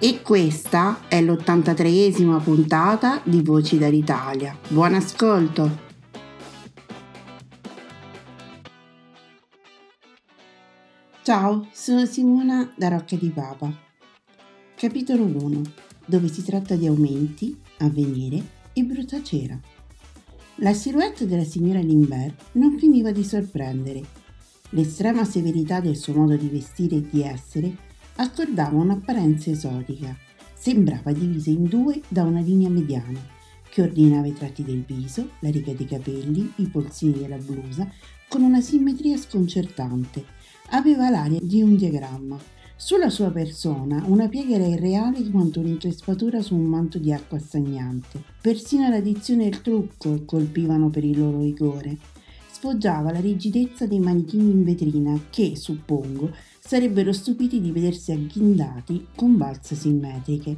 [0.00, 4.56] E questa è l'83esima puntata di Voci dall'Italia.
[4.68, 5.86] Buon ascolto!
[11.24, 13.76] Ciao, sono Simona da Rocca di Papa.
[14.76, 15.62] Capitolo 1,
[16.06, 18.40] dove si tratta di aumenti, avvenire
[18.74, 19.58] e brutta cera.
[20.58, 24.02] La silhouette della signora Limbert non finiva di sorprendere.
[24.70, 27.86] L'estrema severità del suo modo di vestire e di essere
[28.18, 30.16] accordava un'apparenza esotica.
[30.54, 33.20] Sembrava divisa in due da una linea mediana,
[33.68, 37.88] che ordinava i tratti del viso, la riga dei capelli, i polsini della blusa,
[38.28, 40.24] con una simmetria sconcertante.
[40.70, 42.36] Aveva l'aria di un diagramma.
[42.76, 48.22] Sulla sua persona una piega era irreale quanto un'increspatura su un manto di acqua stagnante.
[48.40, 51.96] Persino l'addizione e il trucco colpivano per il loro rigore.
[52.50, 56.30] Sfoggiava la rigidezza dei manichini in vetrina che, suppongo,
[56.68, 60.54] sarebbero stupiti di vedersi agghindati con balze simmetriche.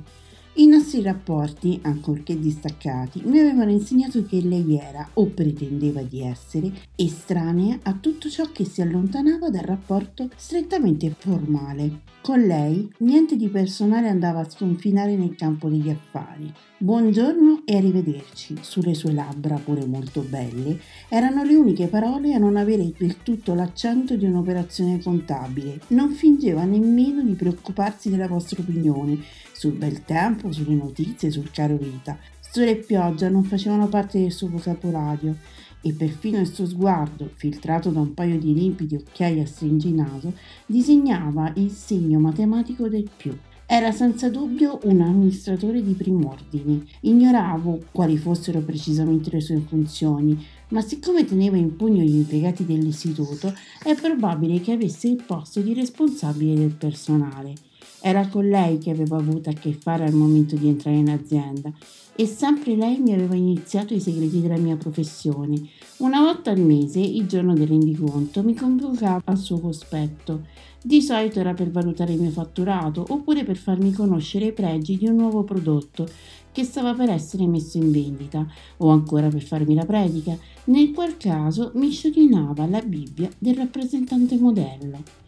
[0.55, 6.73] I nostri rapporti, ancorché distaccati, mi avevano insegnato che lei era, o pretendeva di essere,
[6.97, 12.01] estranea a tutto ciò che si allontanava dal rapporto strettamente formale.
[12.21, 16.53] Con lei niente di personale andava a sconfinare nel campo degli affari.
[16.79, 22.57] Buongiorno e arrivederci, sulle sue labbra, pure molto belle, erano le uniche parole a non
[22.57, 25.81] avere del tutto l'accento di un'operazione contabile.
[25.89, 29.19] Non fingeva nemmeno di preoccuparsi della vostra opinione
[29.61, 32.19] sul bel tempo, sulle notizie, sul caro vita.
[32.41, 35.37] Sole e pioggia non facevano parte del suo vocabolario
[35.83, 40.33] e perfino il suo sguardo, filtrato da un paio di limpidi occhiali a stringinato,
[40.65, 43.37] disegnava il segno matematico del più.
[43.67, 46.83] Era senza dubbio un amministratore di prim'ordine.
[47.01, 53.53] Ignoravo quali fossero precisamente le sue funzioni, ma siccome teneva in pugno gli impiegati dell'istituto,
[53.85, 57.69] è probabile che avesse il posto di responsabile del personale.
[58.03, 61.71] Era con lei che avevo avuto a che fare al momento di entrare in azienda
[62.17, 65.61] e sempre lei mi aveva iniziato i segreti della mia professione.
[65.99, 70.47] Una volta al mese, il giorno del rendiconto, mi convocava al suo cospetto.
[70.83, 75.07] Di solito era per valutare il mio fatturato oppure per farmi conoscere i pregi di
[75.07, 76.09] un nuovo prodotto
[76.53, 78.47] che stava per essere messo in vendita
[78.79, 84.37] o ancora per farmi la predica, nel qual caso mi sciorinava la Bibbia del rappresentante
[84.37, 85.20] modello.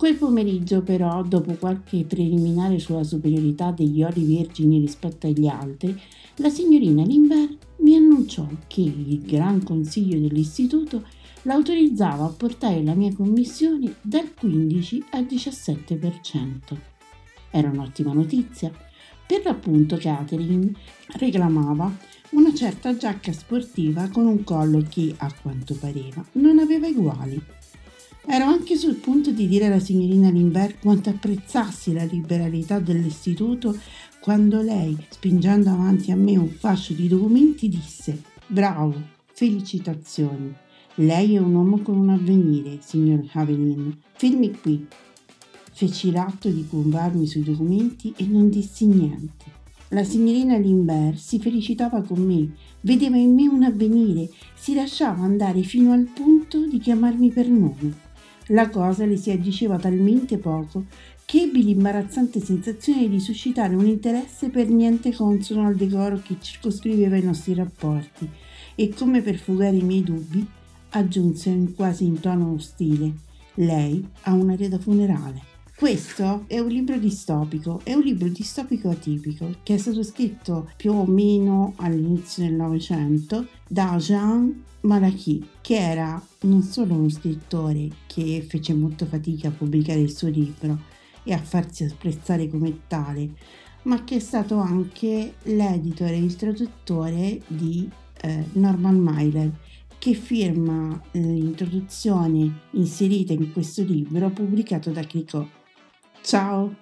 [0.00, 5.94] Quel pomeriggio però, dopo qualche preliminare sulla superiorità degli oli vergini rispetto agli altri,
[6.36, 11.04] la signorina Limbert mi annunciò che il Gran Consiglio dell'Istituto
[11.42, 16.58] l'autorizzava a portare la mia commissione dal 15 al 17%.
[17.50, 18.72] Era un'ottima notizia.
[19.26, 20.72] Per l'appunto Catherine
[21.18, 21.94] reclamava
[22.30, 27.59] una certa giacca sportiva con un collo che, a quanto pareva, non aveva uguali.
[28.26, 33.76] Ero anche sul punto di dire alla signorina Limbert quanto apprezzassi la liberalità dell'istituto
[34.20, 38.94] quando lei, spingendo avanti a me un fascio di documenti, disse Bravo,
[39.32, 40.54] felicitazioni.
[40.96, 43.96] Lei è un uomo con un avvenire, signor Havelin.
[44.12, 44.86] Firmi qui.
[45.72, 49.58] Feci l'atto di curvarmi sui documenti e non dissi niente.
[49.88, 52.50] La signorina Limbert si felicitava con me,
[52.82, 58.08] vedeva in me un avvenire, si lasciava andare fino al punto di chiamarmi per nome.
[58.50, 60.86] La cosa le si addiceva talmente poco
[61.24, 67.16] che ebbi l'imbarazzante sensazione di suscitare un interesse per niente consono al decoro che circoscriveva
[67.16, 68.28] i nostri rapporti
[68.74, 70.44] e come per fugare i miei dubbi
[70.90, 73.12] aggiunse quasi in tono ostile
[73.54, 75.49] lei ha un'aria da funerale
[75.80, 80.92] Questo è un libro distopico, è un libro distopico atipico che è stato scritto più
[80.92, 88.44] o meno all'inizio del Novecento da Jean Malachy, che era non solo uno scrittore che
[88.46, 90.80] fece molto fatica a pubblicare il suo libro
[91.22, 93.30] e a farsi apprezzare come tale,
[93.84, 97.88] ma che è stato anche l'editore e il traduttore di
[98.20, 99.50] eh, Norman Mailer,
[99.96, 105.59] che firma l'introduzione inserita in questo libro pubblicato da Cricot.
[106.22, 106.74] Ciao!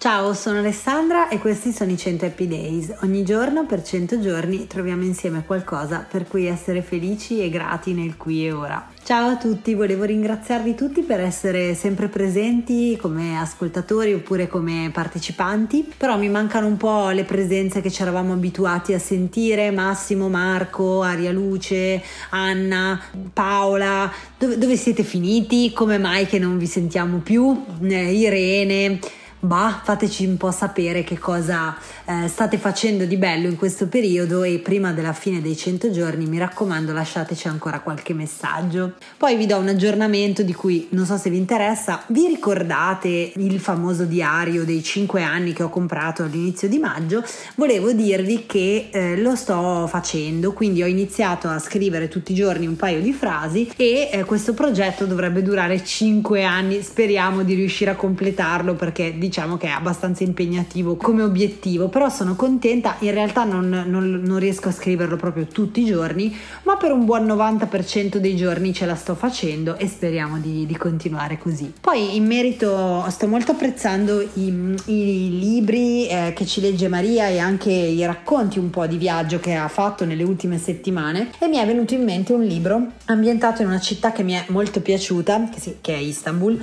[0.00, 2.90] Ciao, sono Alessandra e questi sono i 100 Happy Days.
[3.02, 8.16] Ogni giorno per 100 giorni troviamo insieme qualcosa per cui essere felici e grati nel
[8.16, 8.88] qui e ora.
[9.04, 15.92] Ciao a tutti, volevo ringraziarvi tutti per essere sempre presenti come ascoltatori oppure come partecipanti,
[15.94, 21.02] però mi mancano un po' le presenze che ci eravamo abituati a sentire, Massimo, Marco,
[21.02, 22.98] Aria Luce, Anna,
[23.34, 25.72] Paola, dove, dove siete finiti?
[25.74, 27.64] Come mai che non vi sentiamo più?
[27.82, 28.98] Eh, Irene
[29.40, 34.42] bah, fateci un po' sapere che cosa eh, state facendo di bello in questo periodo
[34.42, 38.94] e prima della fine dei 100 giorni mi raccomando lasciateci ancora qualche messaggio.
[39.16, 43.58] Poi vi do un aggiornamento di cui non so se vi interessa, vi ricordate il
[43.60, 47.24] famoso diario dei 5 anni che ho comprato all'inizio di maggio?
[47.54, 52.66] Volevo dirvi che eh, lo sto facendo, quindi ho iniziato a scrivere tutti i giorni
[52.66, 57.90] un paio di frasi e eh, questo progetto dovrebbe durare 5 anni, speriamo di riuscire
[57.90, 63.12] a completarlo perché di diciamo che è abbastanza impegnativo come obiettivo, però sono contenta, in
[63.12, 67.26] realtà non, non, non riesco a scriverlo proprio tutti i giorni, ma per un buon
[67.26, 71.72] 90% dei giorni ce la sto facendo e speriamo di, di continuare così.
[71.80, 77.38] Poi in merito sto molto apprezzando i, i libri eh, che ci legge Maria e
[77.38, 81.58] anche i racconti un po' di viaggio che ha fatto nelle ultime settimane e mi
[81.58, 85.48] è venuto in mente un libro ambientato in una città che mi è molto piaciuta,
[85.50, 86.60] che, sì, che è Istanbul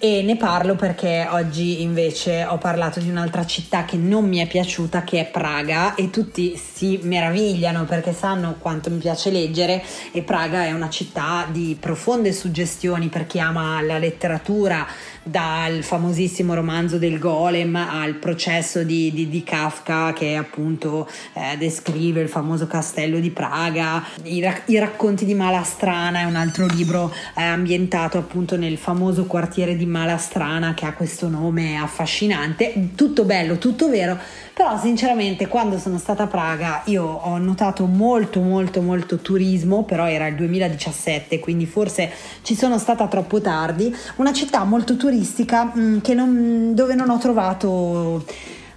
[0.00, 4.46] e ne parlo perché oggi invece ho parlato di un'altra città che non mi è
[4.46, 10.22] piaciuta che è Praga e tutti si meravigliano perché sanno quanto mi piace leggere e
[10.22, 14.86] Praga è una città di profonde suggestioni per chi ama la letteratura
[15.28, 22.20] dal famosissimo romanzo del golem al processo di, di, di Kafka che appunto eh, descrive
[22.20, 27.42] il famoso castello di Praga, i, i, racconti di Malastrana è un altro libro eh,
[27.42, 33.88] ambientato appunto nel famoso quartiere di Malastrana che ha questo nome affascinante, tutto bello, tutto
[33.88, 34.16] vero,
[34.52, 40.06] però sinceramente quando sono stata a Praga io ho notato molto molto molto turismo, però
[40.06, 42.10] era il 2017 quindi forse
[42.42, 48.24] ci sono stata troppo tardi, una città molto turistica mm, non, dove non ho trovato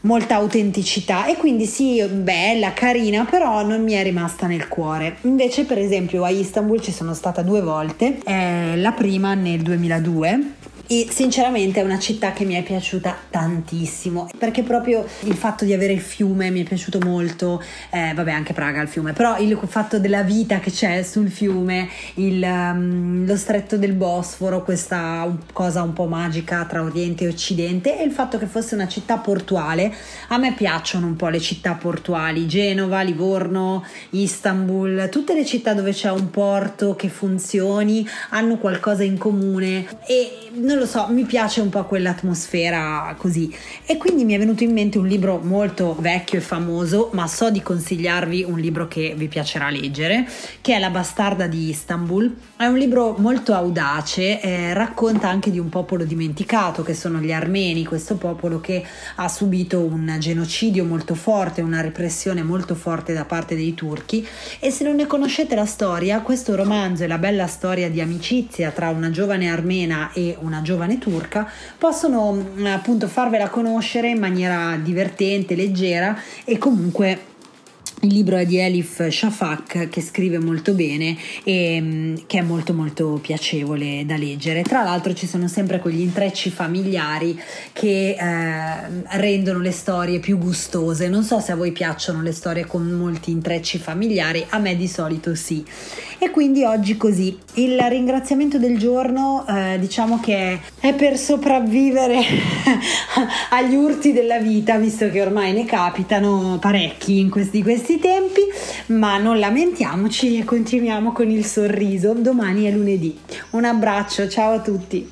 [0.01, 1.25] molta autenticità.
[1.25, 5.17] E quindi sì, bella, carina, però non mi è rimasta nel cuore.
[5.21, 10.59] Invece, per esempio, a Istanbul ci sono stata due volte, eh, la prima nel 2002
[10.91, 15.71] e sinceramente è una città che mi è piaciuta tantissimo perché proprio il fatto di
[15.71, 17.63] avere il fiume mi è piaciuto molto.
[17.89, 21.29] Eh, vabbè anche Praga ha il fiume però il fatto della vita che c'è sul
[21.29, 27.29] fiume il, um, lo stretto del Bosforo questa cosa un po' magica tra Oriente e
[27.29, 29.93] Occidente e il fatto che fosse una città portuale.
[30.27, 35.93] A me piacciono un po' le città portuali Genova, Livorno, Istanbul tutte le città dove
[35.93, 39.87] c'è un porto che funzioni hanno qualcosa in comune.
[40.05, 43.53] E non lo so, mi piace un po' quell'atmosfera così.
[43.85, 47.51] E quindi mi è venuto in mente un libro molto vecchio e famoso, ma so
[47.51, 50.27] di consigliarvi un libro che vi piacerà leggere,
[50.59, 52.35] che è La bastarda di Istanbul.
[52.57, 57.31] È un libro molto audace, eh, racconta anche di un popolo dimenticato, che sono gli
[57.31, 58.83] armeni, questo popolo che
[59.15, 64.27] ha subito un genocidio molto forte, una repressione molto forte da parte dei turchi.
[64.59, 68.71] E se non ne conoscete la storia, questo romanzo è la bella storia di amicizia
[68.71, 74.77] tra una giovane armena e una giovane turca, possono mm, appunto farvela conoscere in maniera
[74.81, 77.29] divertente, leggera e comunque
[78.03, 82.73] il libro è di Elif Shafak che scrive molto bene e mm, che è molto
[82.73, 84.63] molto piacevole da leggere.
[84.63, 87.39] Tra l'altro ci sono sempre quegli intrecci familiari
[87.73, 91.09] che eh, rendono le storie più gustose.
[91.09, 94.87] Non so se a voi piacciono le storie con molti intrecci familiari, a me di
[94.87, 95.63] solito sì.
[96.17, 97.37] E quindi oggi così.
[97.55, 102.19] Il ringraziamento del giorno eh, diciamo che è per sopravvivere
[103.51, 108.41] agli urti della vita, visto che ormai ne capitano parecchi in questi, questi questi tempi,
[108.93, 112.13] ma non lamentiamoci e continuiamo con il sorriso.
[112.13, 113.17] Domani è lunedì.
[113.51, 115.09] Un abbraccio, ciao a tutti.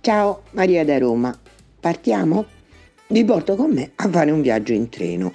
[0.00, 1.36] Ciao, Maria da Roma.
[1.80, 2.46] Partiamo?
[3.08, 5.32] Vi porto con me a fare un viaggio in treno.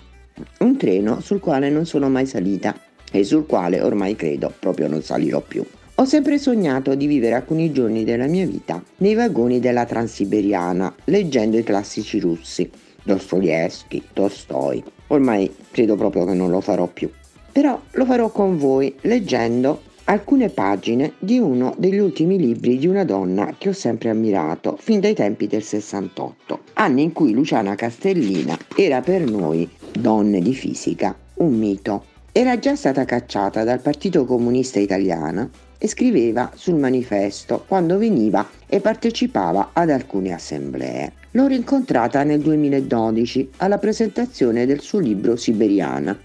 [0.60, 2.76] Un treno sul quale non sono mai salita
[3.12, 5.64] e sul quale ormai credo proprio non salirò più.
[5.96, 11.58] Ho sempre sognato di vivere alcuni giorni della mia vita nei vagoni della Transiberiana, leggendo
[11.58, 12.68] i classici russi,
[13.04, 14.84] Dostoevsky, Tolstoi.
[15.08, 17.10] Ormai credo proprio che non lo farò più.
[17.52, 23.06] Però lo farò con voi leggendo alcune pagine di uno degli ultimi libri di una
[23.06, 28.58] donna che ho sempre ammirato fin dai tempi del 68, anni in cui Luciana Castellina
[28.76, 32.06] era per noi, donne di fisica, un mito.
[32.32, 38.80] Era già stata cacciata dal Partito Comunista Italiano e scriveva sul manifesto quando veniva e
[38.80, 41.23] partecipava ad alcune assemblee.
[41.36, 46.16] L'ho rincontrata nel 2012 alla presentazione del suo libro Siberiana,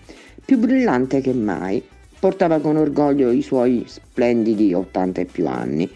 [0.44, 1.82] più brillante che mai
[2.18, 5.90] portava con orgoglio i suoi splendidi 80 e più anni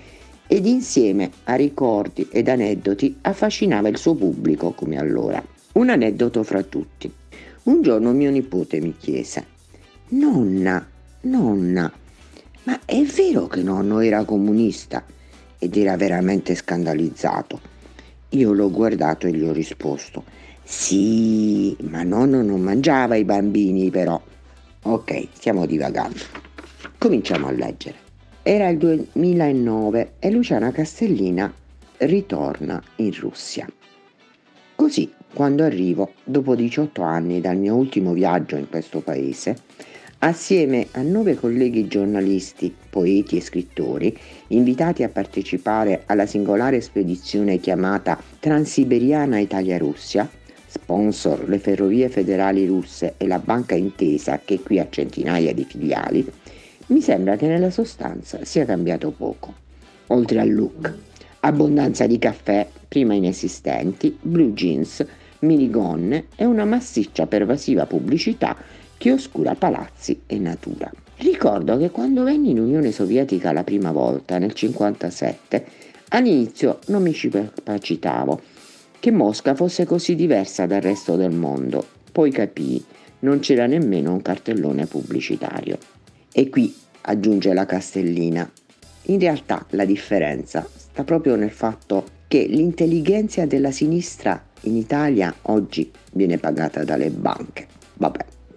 [0.46, 5.44] ed insieme a ricordi ed aneddoti affascinava il suo pubblico come allora.
[5.72, 7.12] Un aneddoto fra tutti.
[7.64, 9.44] Un giorno mio nipote mi chiese:
[10.08, 10.86] Nonna,
[11.22, 11.92] nonna,
[12.62, 15.04] ma è vero che nonno era comunista?
[15.58, 17.71] Ed era veramente scandalizzato.
[18.34, 20.24] Io l'ho guardato e gli ho risposto:
[20.62, 24.20] Sì, ma nonno non mangiava i bambini però.
[24.84, 26.18] Ok, stiamo divagando.
[26.96, 27.96] Cominciamo a leggere.
[28.42, 31.52] Era il 2009 e Luciana Castellina
[31.98, 33.68] ritorna in Russia.
[34.74, 39.58] Così, quando arrivo, dopo 18 anni dal mio ultimo viaggio in questo paese,
[40.24, 44.16] assieme a nove colleghi giornalisti, poeti e scrittori,
[44.48, 50.28] invitati a partecipare alla singolare spedizione chiamata Transiberiana Italia-Russia,
[50.66, 56.24] sponsor le ferrovie federali russe e la banca intesa che qui ha centinaia di filiali,
[56.86, 59.52] mi sembra che nella sostanza sia cambiato poco.
[60.08, 60.94] Oltre al look,
[61.40, 65.04] abbondanza di caffè, prima inesistenti, blue jeans,
[65.40, 68.56] minigonne e una massiccia pervasiva pubblicità
[69.02, 70.88] che oscura palazzi e natura.
[71.16, 75.66] Ricordo che quando venni in Unione Sovietica la prima volta, nel 1957,
[76.10, 78.40] all'inizio non mi ci capacitavo
[79.00, 81.84] che Mosca fosse così diversa dal resto del mondo.
[82.12, 82.84] Poi capii,
[83.20, 85.78] non c'era nemmeno un cartellone pubblicitario.
[86.32, 88.48] E qui, aggiunge la Castellina,
[89.06, 95.90] in realtà la differenza sta proprio nel fatto che l'intelligenza della sinistra in Italia oggi
[96.12, 97.80] viene pagata dalle banche.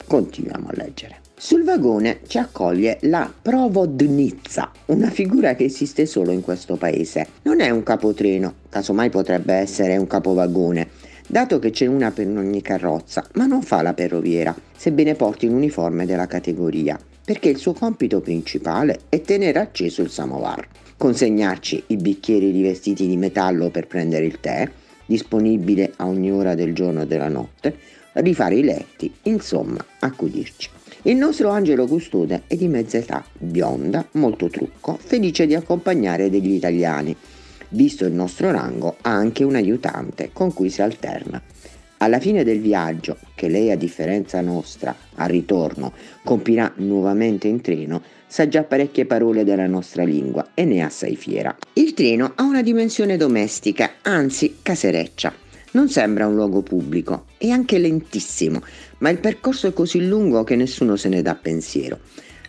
[0.08, 1.22] Continuiamo a leggere.
[1.38, 7.28] Sul vagone ci accoglie la Provodnitsa, una figura che esiste solo in questo paese.
[7.42, 10.90] Non è un capotreno, casomai potrebbe essere un capovagone,
[11.28, 16.06] dato che c'è una per ogni carrozza, ma non fa la ferroviera, sebbene porti l'uniforme
[16.06, 22.52] della categoria, perché il suo compito principale è tenere acceso il samovar, consegnarci i bicchieri
[22.52, 24.70] rivestiti di metallo per prendere il tè,
[25.06, 27.78] disponibile a ogni ora del giorno e della notte,
[28.16, 30.70] rifare i letti, insomma, accudirci.
[31.04, 36.54] Il nostro angelo custode è di mezza età, bionda, molto trucco, felice di accompagnare degli
[36.54, 37.16] italiani.
[37.70, 41.42] Visto il nostro rango, ha anche un aiutante con cui si alterna.
[41.98, 45.94] Alla fine del viaggio, che lei a differenza nostra, al ritorno,
[46.24, 51.16] compirà nuovamente in treno, sa già parecchie parole della nostra lingua e ne è assai
[51.16, 51.56] fiera.
[51.74, 55.45] Il treno ha una dimensione domestica, anzi casereccia.
[55.76, 58.62] Non sembra un luogo pubblico, è anche lentissimo,
[59.00, 62.00] ma il percorso è così lungo che nessuno se ne dà pensiero.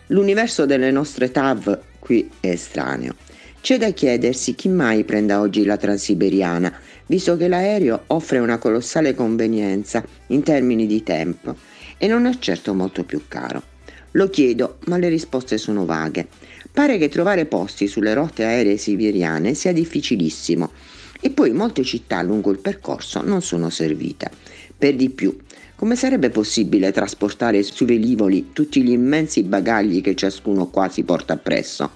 [0.07, 3.15] L'universo delle nostre TAV qui è estraneo.
[3.59, 6.73] C'è da chiedersi chi mai prenda oggi la Transiberiana,
[7.07, 11.53] visto che l'aereo offre una colossale convenienza in termini di tempo
[11.97, 13.61] e non è certo molto più caro.
[14.11, 16.27] Lo chiedo, ma le risposte sono vaghe.
[16.71, 20.71] Pare che trovare posti sulle rotte aeree siberiane sia difficilissimo
[21.19, 24.29] e poi molte città lungo il percorso non sono servite.
[24.77, 25.35] Per di più,
[25.75, 31.91] come sarebbe possibile trasportare sui velivoli tutti gli immensi bagagli che ciascuno quasi porta appresso?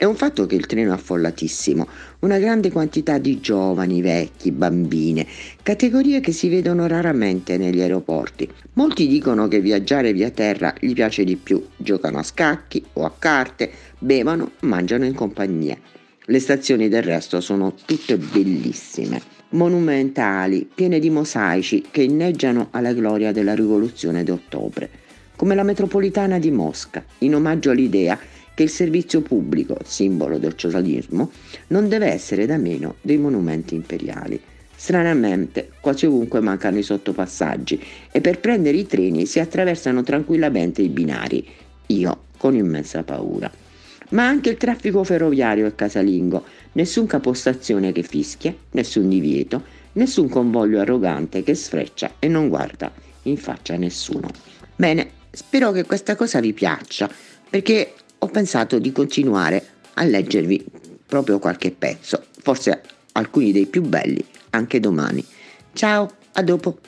[0.00, 1.86] È un fatto che il treno è affollatissimo,
[2.20, 5.26] una grande quantità di giovani, vecchi, bambine,
[5.62, 8.48] categorie che si vedono raramente negli aeroporti.
[8.72, 13.12] Molti dicono che viaggiare via terra gli piace di più, giocano a scacchi o a
[13.18, 15.76] carte, bevono, mangiano in compagnia.
[16.26, 23.32] Le stazioni del resto sono tutte bellissime, monumentali, piene di mosaici che inneggiano alla gloria
[23.32, 24.90] della rivoluzione d'ottobre,
[25.34, 28.18] come la metropolitana di Mosca, in omaggio all'idea
[28.52, 31.30] che il servizio pubblico, simbolo del socialismo,
[31.68, 34.38] non deve essere da meno dei monumenti imperiali.
[34.76, 40.90] Stranamente, quasi ovunque mancano i sottopassaggi e per prendere i treni si attraversano tranquillamente i
[40.90, 41.48] binari,
[41.86, 43.50] io con immensa paura
[44.10, 49.62] ma anche il traffico ferroviario è casalingo, nessun capostazione che fischia, nessun divieto,
[49.92, 52.92] nessun convoglio arrogante che sfreccia e non guarda
[53.24, 54.28] in faccia a nessuno.
[54.76, 57.08] Bene, spero che questa cosa vi piaccia,
[57.48, 59.64] perché ho pensato di continuare
[59.94, 60.64] a leggervi
[61.06, 62.80] proprio qualche pezzo, forse
[63.12, 65.24] alcuni dei più belli, anche domani.
[65.72, 66.78] Ciao, a dopo!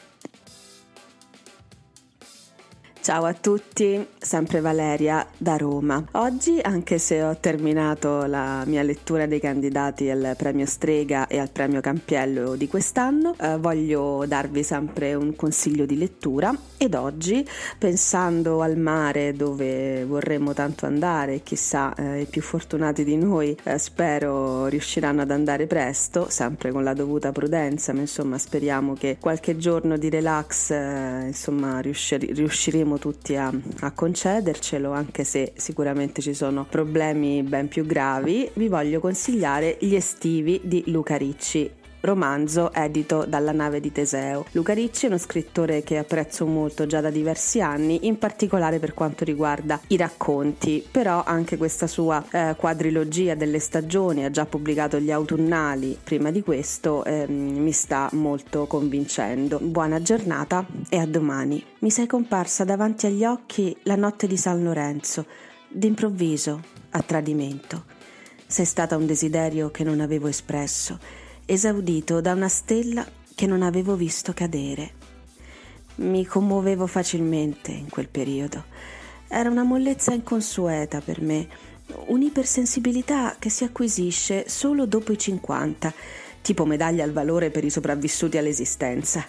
[3.02, 6.04] Ciao a tutti, sempre Valeria da Roma.
[6.12, 11.50] Oggi, anche se ho terminato la mia lettura dei candidati al premio Strega e al
[11.50, 17.44] premio Campiello di quest'anno, eh, voglio darvi sempre un consiglio di lettura ed oggi,
[17.76, 23.78] pensando al mare dove vorremmo tanto andare, chissà eh, i più fortunati di noi eh,
[23.78, 29.56] spero riusciranno ad andare presto, sempre con la dovuta prudenza, ma insomma speriamo che qualche
[29.56, 36.20] giorno di relax eh, insomma riuscir- riusciremo siamo tutti a, a concedercelo, anche se sicuramente
[36.20, 41.70] ci sono problemi ben più gravi, vi voglio consigliare Gli estivi di Luca Ricci
[42.02, 44.44] romanzo edito dalla nave di Teseo.
[44.52, 48.94] Luca Ricci è uno scrittore che apprezzo molto già da diversi anni, in particolare per
[48.94, 54.99] quanto riguarda i racconti, però anche questa sua eh, quadrilogia delle stagioni, ha già pubblicato
[54.99, 59.59] gli autunnali prima di questo, eh, mi sta molto convincendo.
[59.61, 61.64] Buona giornata e a domani.
[61.78, 65.26] Mi sei comparsa davanti agli occhi la notte di San Lorenzo,
[65.68, 67.85] d'improvviso, a tradimento.
[68.47, 70.99] Sei stata un desiderio che non avevo espresso
[71.52, 75.00] esaudito da una stella che non avevo visto cadere.
[75.97, 78.64] Mi commuovevo facilmente in quel periodo.
[79.28, 81.47] Era una mollezza inconsueta per me,
[82.06, 85.92] un'ipersensibilità che si acquisisce solo dopo i 50,
[86.40, 89.23] tipo medaglia al valore per i sopravvissuti all'esistenza.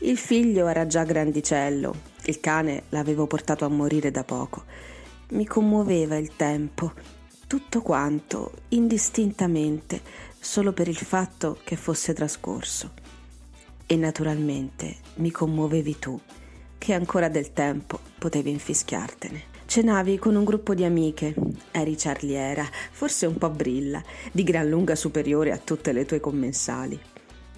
[0.00, 1.94] Il figlio era già grandicello,
[2.26, 4.64] il cane l'avevo portato a morire da poco.
[5.30, 6.92] Mi commuoveva il tempo,
[7.46, 10.02] tutto quanto, indistintamente,
[10.46, 12.92] solo per il fatto che fosse trascorso.
[13.84, 16.18] E naturalmente mi commuovevi tu,
[16.78, 19.54] che ancora del tempo potevi infischiartene.
[19.66, 21.34] Cenavi con un gruppo di amiche,
[21.72, 24.00] eri ciarliera, forse un po' brilla,
[24.30, 26.98] di gran lunga superiore a tutte le tue commensali.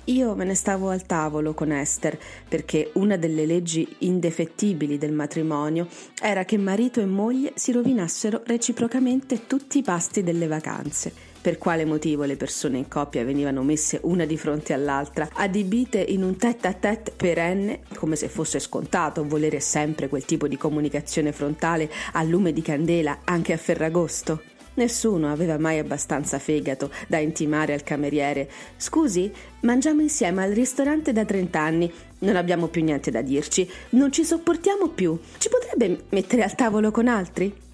[0.05, 2.19] Io me ne stavo al tavolo con Esther
[2.49, 5.87] perché una delle leggi indefettibili del matrimonio
[6.23, 11.87] era che marito e moglie si rovinassero reciprocamente tutti i pasti delle vacanze per quale
[11.87, 16.67] motivo le persone in coppia venivano messe una di fronte all'altra, adibite in un tête
[16.67, 22.23] à tête perenne, come se fosse scontato volere sempre quel tipo di comunicazione frontale a
[22.23, 24.43] lume di candela anche a Ferragosto.
[24.75, 31.25] Nessuno aveva mai abbastanza fegato da intimare al cameriere Scusi, mangiamo insieme al ristorante da
[31.25, 35.19] 30 anni, non abbiamo più niente da dirci, non ci sopportiamo più.
[35.39, 37.67] Ci potrebbe mettere al tavolo con altri?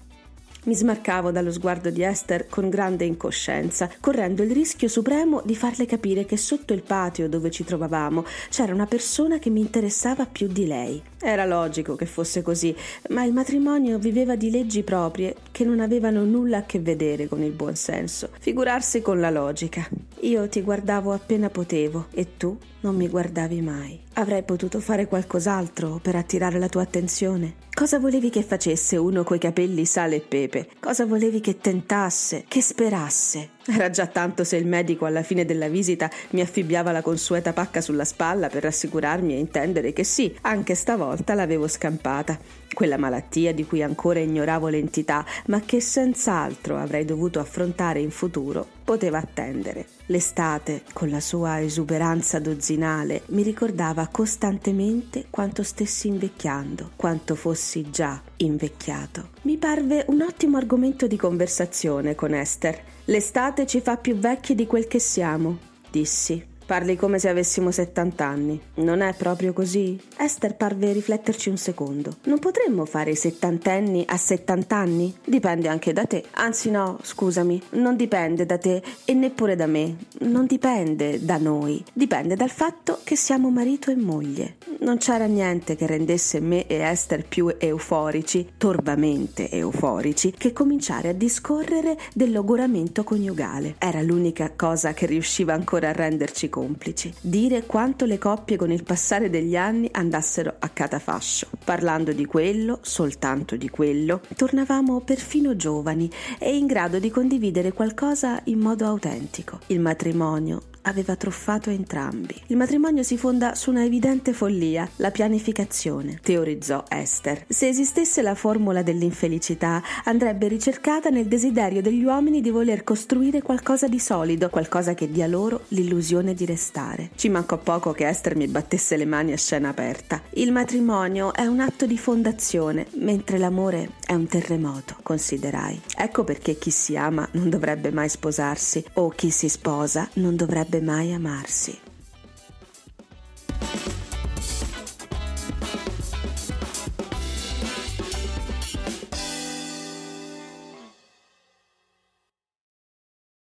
[0.65, 5.85] Mi smarcavo dallo sguardo di Esther con grande incoscienza, correndo il rischio supremo di farle
[5.85, 10.47] capire che sotto il patio dove ci trovavamo c'era una persona che mi interessava più
[10.47, 11.03] di lei.
[11.27, 12.75] Era logico che fosse così,
[13.09, 17.41] ma il matrimonio viveva di leggi proprie che non avevano nulla a che vedere con
[17.41, 18.29] il buon senso.
[18.39, 19.89] Figurarsi con la logica.
[20.19, 23.99] Io ti guardavo appena potevo e tu non mi guardavi mai.
[24.13, 27.55] Avrei potuto fare qualcos'altro per attirare la tua attenzione.
[27.73, 30.69] Cosa volevi che facesse uno coi capelli sale e pepe?
[30.79, 33.54] Cosa volevi che tentasse, che sperasse?
[33.67, 37.81] Era già tanto se il medico alla fine della visita mi affibbiava la consueta pacca
[37.81, 42.37] sulla spalla per rassicurarmi e intendere che sì, anche stavolta l'avevo scampata.
[42.71, 48.74] Quella malattia di cui ancora ignoravo l'entità, ma che senz'altro avrei dovuto affrontare in futuro,
[48.85, 49.87] poteva attendere.
[50.05, 58.21] L'estate, con la sua esuberanza dozzinale, mi ricordava costantemente quanto stessi invecchiando, quanto fossi già
[58.37, 59.29] invecchiato.
[59.41, 62.79] Mi parve un ottimo argomento di conversazione con Esther.
[63.05, 65.57] L'estate ci fa più vecchi di quel che siamo,
[65.89, 66.53] dissi.
[66.65, 68.59] Parli come se avessimo 70 anni.
[68.77, 70.01] Non è proprio così?
[70.17, 72.15] Esther parve rifletterci un secondo.
[72.23, 75.15] Non potremmo fare i settantenni a 70 anni?
[75.23, 76.23] Dipende anche da te.
[76.31, 79.95] Anzi no, scusami, non dipende da te e neppure da me.
[80.21, 81.83] Non dipende da noi.
[81.93, 84.55] Dipende dal fatto che siamo marito e moglie.
[84.79, 91.13] Non c'era niente che rendesse me e Esther più euforici, torbamente euforici, che cominciare a
[91.13, 93.75] discorrere del logoramento coniugale.
[93.77, 98.83] Era l'unica cosa che riusciva ancora a renderci complici, dire quanto le coppie con il
[98.83, 101.49] passare degli anni andassero a catafascio.
[101.65, 108.39] Parlando di quello, soltanto di quello, tornavamo perfino giovani e in grado di condividere qualcosa
[108.45, 109.59] in modo autentico.
[109.67, 112.41] Il matrimonio aveva truffato entrambi.
[112.47, 117.45] Il matrimonio si fonda su una evidente follia, la pianificazione, teorizzò Esther.
[117.47, 123.87] Se esistesse la formula dell'infelicità, andrebbe ricercata nel desiderio degli uomini di voler costruire qualcosa
[123.87, 127.09] di solido, qualcosa che dia loro l'illusione di restare.
[127.15, 130.21] Ci mancò poco che Esther mi battesse le mani a scena aperta.
[130.31, 135.81] Il matrimonio è un atto di fondazione, mentre l'amore è un terremoto, considerai.
[135.97, 140.74] Ecco perché chi si ama non dovrebbe mai sposarsi o chi si sposa non dovrebbe
[140.81, 141.79] mai amarsi.